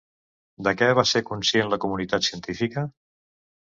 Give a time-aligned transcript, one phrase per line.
[0.67, 2.89] De què va ser conscient la comunitat científica?